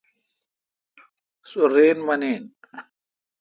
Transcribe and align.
سو 1.49 1.59
راین 1.71 1.99
مانین۔ 2.07 2.43